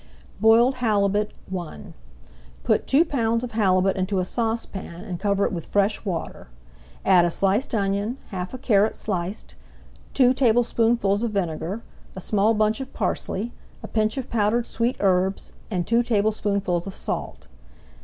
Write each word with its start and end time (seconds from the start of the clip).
BOILED 0.39 0.77
HALIBUT 0.77 1.29
I 1.55 1.79
Put 2.63 2.87
two 2.87 3.05
pounds 3.05 3.43
of 3.43 3.51
halibut 3.51 3.95
into 3.95 4.17
a 4.17 4.25
saucepan 4.25 5.03
and 5.05 5.19
cover 5.19 5.45
it 5.45 5.53
with 5.53 5.67
fresh 5.67 6.03
water. 6.03 6.47
Add 7.05 7.23
a 7.23 7.29
sliced 7.29 7.75
onion, 7.75 8.17
half 8.29 8.51
a 8.51 8.57
carrot 8.57 8.95
sliced, 8.95 9.53
two 10.15 10.33
tablespoonfuls 10.33 11.21
of 11.21 11.29
vinegar, 11.29 11.83
a 12.15 12.19
small 12.19 12.55
bunch 12.55 12.81
of 12.81 12.91
parsley, 12.93 13.51
a 13.83 13.87
pinch 13.87 14.15
[Page 14.15 14.25
192] 14.25 14.25
of 14.25 14.29
powdered 14.31 14.65
sweet 14.65 14.95
herbs, 14.99 15.51
and 15.69 15.85
two 15.85 16.01
tablespoonfuls 16.01 16.87
of 16.87 16.95
salt. 16.95 17.45